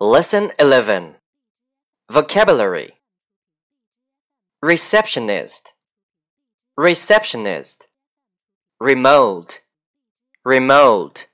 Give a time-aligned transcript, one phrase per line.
[0.00, 1.16] Lesson 11
[2.08, 2.98] Vocabulary.
[4.62, 5.72] Receptionist.
[6.76, 7.88] Receptionist.
[8.78, 9.58] Remote.
[10.44, 11.26] Remote.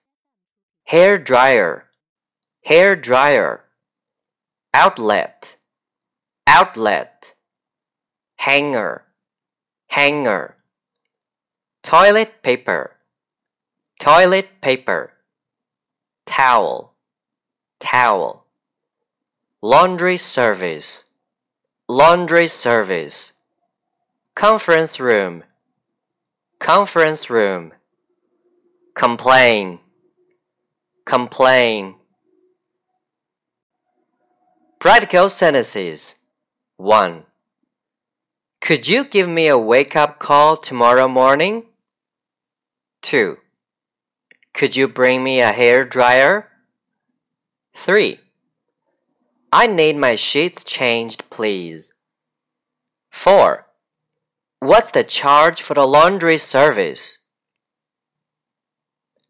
[0.84, 1.90] Hair dryer.
[2.64, 3.64] Hair dryer.
[4.72, 5.58] Outlet.
[6.46, 7.34] Outlet.
[8.38, 9.02] Hanger.
[9.88, 10.56] Hanger.
[11.82, 12.92] Toilet paper.
[14.00, 15.12] Toilet paper.
[16.24, 16.94] Towel.
[17.78, 18.43] Towel
[19.64, 21.06] laundry service,
[21.88, 23.32] laundry service,
[24.34, 25.42] conference room,
[26.58, 27.72] conference room,
[28.94, 29.78] complain,
[31.06, 31.94] complain.
[34.78, 36.16] Practical sentences
[36.76, 37.24] 1.
[38.60, 41.62] Could you give me a wake up call tomorrow morning?
[43.00, 43.38] 2.
[44.52, 46.50] Could you bring me a hair dryer?
[47.72, 48.20] 3.
[49.54, 51.94] I need my sheets changed, please.
[53.12, 53.64] 4.
[54.58, 57.20] What's the charge for the laundry service?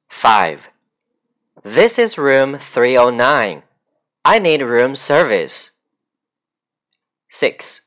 [0.08, 0.70] 5.
[1.62, 3.64] This is room 309.
[4.24, 5.72] I need room service.
[7.28, 7.82] 6.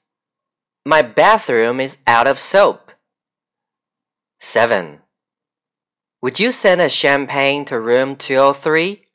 [0.85, 2.91] My bathroom is out of soap.
[4.37, 4.99] 7.
[6.21, 9.05] Would you send a champagne to room 203?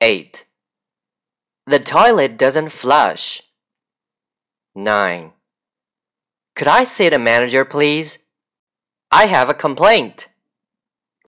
[0.00, 0.44] 8.
[1.70, 3.42] The toilet doesn't flush.
[4.74, 5.32] 9.
[6.56, 8.18] Could I see the manager, please?
[9.12, 10.29] I have a complaint.